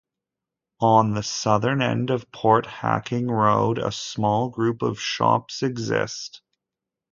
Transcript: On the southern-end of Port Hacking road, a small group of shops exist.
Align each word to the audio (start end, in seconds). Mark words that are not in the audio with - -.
On 0.79 1.13
the 1.13 1.21
southern-end 1.21 2.09
of 2.09 2.31
Port 2.31 2.65
Hacking 2.65 3.27
road, 3.27 3.77
a 3.77 3.91
small 3.91 4.49
group 4.49 4.81
of 4.81 4.99
shops 4.99 5.61
exist. 5.61 6.41